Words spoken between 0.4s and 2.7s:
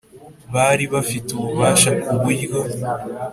Bari bafite ububasha ku buryo